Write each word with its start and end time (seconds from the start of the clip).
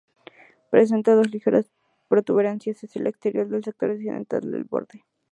Presenta 0.71 1.13
dos 1.13 1.29
ligeras 1.31 1.69
protuberancias 2.07 2.83
hacia 2.83 2.99
el 3.01 3.05
exterior 3.05 3.45
en 3.45 3.53
el 3.53 3.63
sector 3.63 3.91
occidental 3.91 4.49
del 4.51 4.63
borde. 4.63 5.03